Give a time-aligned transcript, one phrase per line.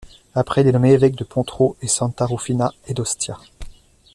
[0.33, 3.37] Après il est nommé évêque de Porto e Santa Rufina et d'Ostia.